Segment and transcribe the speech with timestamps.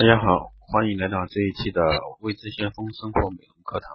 [0.00, 1.82] 大家好，欢迎来到这一期的
[2.20, 3.92] 未知先锋生活美容课堂。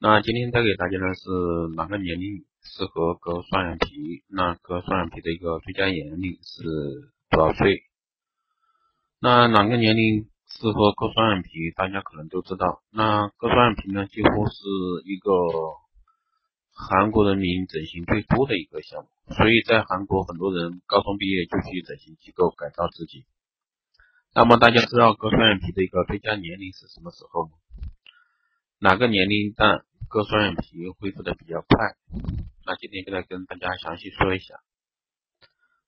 [0.00, 1.28] 那今天带给大家的是
[1.76, 4.24] 哪个年龄适合割双眼皮？
[4.30, 7.82] 那割双眼皮的一个最佳年龄是多少岁？
[9.20, 11.50] 那哪个年龄适合割双眼皮？
[11.76, 12.80] 大家可能都知道。
[12.90, 14.64] 那割双眼皮呢，几乎是
[15.04, 15.28] 一个
[16.72, 23.26] 韩国人民整形最多的一个项目，所以在韩国很多人高中毕业就去整形机构改造自己。
[24.34, 27.52] 那么大家知道割双眼皮的一个最佳年龄是什么时候吗？
[28.78, 31.96] 哪个年龄段割双眼皮恢复的比较快？
[32.64, 34.54] 那今天就来跟大家详细说一下。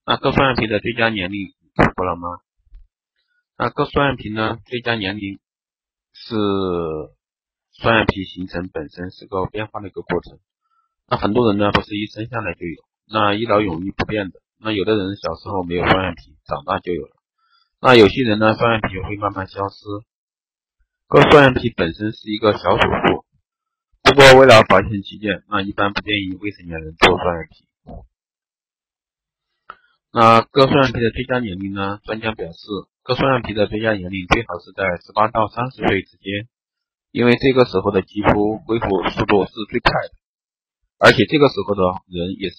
[0.05, 2.29] 那割双眼皮的最佳年龄看过了吗？
[3.57, 4.59] 那割双眼皮呢？
[4.67, 5.39] 最佳年龄
[6.13, 6.37] 是
[7.73, 10.39] 双眼皮形成本身是个变化的一个过程。
[11.09, 14.41] 那很多人呢不是一生下来就有，那一劳永逸不变的。
[14.59, 17.17] 那有的人小时候没有双眼皮，长大就有了。
[17.85, 19.85] 那有些人呢，双眼皮会慢慢消失。
[21.07, 23.27] 割双眼皮本身是一个小手术，
[24.01, 27.69] 不过为了保险起见，那一般不建议未成年人做双眼皮。
[30.11, 32.01] 那割双眼皮的最佳年龄呢？
[32.05, 32.57] 专家表示，
[33.03, 36.49] 割双眼皮的最佳年龄最好是在十八到三十岁之间，
[37.11, 40.17] 因为这个时候的肌肤恢复速度是最快的，
[41.01, 42.57] 而且这个时候的人也是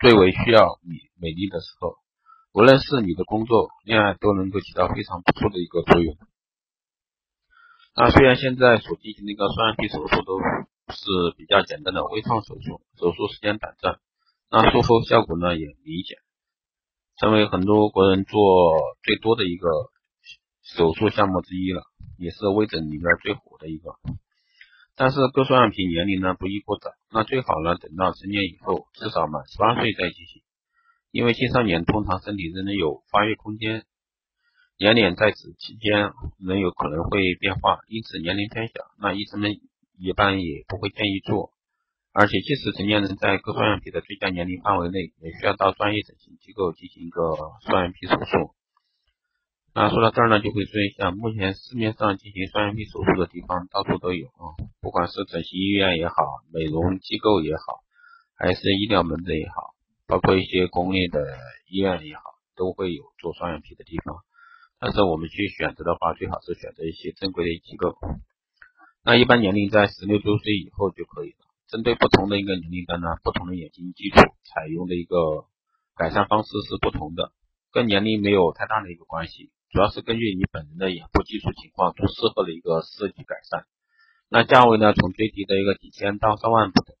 [0.00, 2.00] 最为需要美美丽的时候。
[2.54, 6.18] 无论是你的工作、恋爱，都能够起到非常不错的一个作用。
[7.96, 10.38] 那虽然现在所进行的一个双眼皮手术都
[10.92, 14.00] 是比较简单的微创手术，手术时间短暂，
[14.50, 16.18] 那术后效果呢也明显，
[17.16, 18.38] 成为很多国人做
[19.02, 19.68] 最多的一个
[20.62, 21.82] 手术项目之一了，
[22.18, 23.96] 也是微整里面最火的一个。
[24.94, 30.42] 但是割双眼皮年龄呢不宜过早，那最好呢等到成年以后，至少满十八岁再进行。
[31.12, 33.84] 因为青少年通常身体仍然有发育空间，
[34.78, 36.10] 年龄在此期间
[36.40, 39.52] 仍有可能会变化，因此年龄偏小，那医生们
[39.98, 41.52] 一般也不会建议做。
[42.14, 48.54] 而且，即使成年人在割双眼皮的最佳年龄范围内，也需要到专业整形机构进行一个双眼皮手术。
[49.74, 56.14] 那说到这儿呢，就会说一下，目前市面上进行双眼皮手术的地方到处都有啊，不管是整形医院也好，
[56.52, 57.80] 美容机构也好，
[58.34, 59.71] 还是医疗门诊也好。
[60.12, 61.24] 包括一些公立的
[61.70, 62.20] 医院也好，
[62.54, 64.16] 都会有做双眼皮的地方。
[64.78, 67.96] 但是我们去选择的话，最好是选择一些正规的机构。
[69.02, 71.48] 那一般年龄在十六周岁以后就可以了。
[71.66, 75.46] 针对不同的一个年龄段呢，不同的眼睛基础采用的一个
[75.96, 77.32] 改善方式是不同的，
[77.72, 83.64] 跟年龄没有太大的一个关系，主要是根据你本人的眼部基础情况做适合的一个设计改善。
[84.28, 86.94] 那价位呢，从最低的一个几千到上万不等。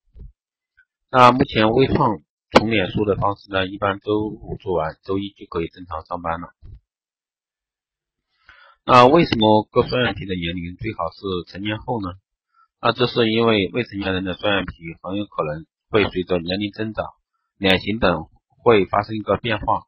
[1.10, 2.22] 那目前微创。
[2.52, 6.48] 重脸术的方式呢，一般周五做完，周一就可以正常上班了。
[8.84, 12.14] 那为什么割双眼皮的年龄最好是成年后呢？
[12.80, 17.06] 那这是因为未成年人的双眼皮很有可能会随着年龄增长，
[17.58, 19.82] 脸型等会发生一个变化，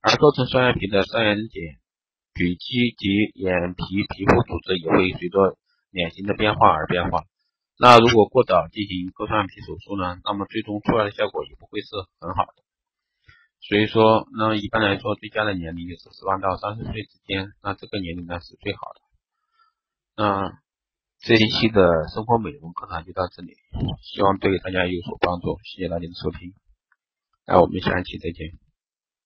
[0.00, 1.76] 而构成双眼皮的上眼睑、
[2.34, 5.58] 举肌及眼皮皮肤组织也会随着
[5.90, 7.24] 脸型的变化而变化。
[7.80, 10.18] 那如果过早进行割双眼皮手术呢？
[10.24, 12.64] 那么最终出来的效果也不会是很好的。
[13.60, 19.00] 所以说，那一般来说，最佳的年龄就是十八到三十岁之间，那这个年龄呢是最好的。
[20.16, 20.58] 那
[21.20, 23.54] 这一期的生活美容课堂就到这里，
[24.02, 26.54] 希望对大家有所帮助，谢谢大家的收听，
[27.46, 28.67] 那我们下一期再见。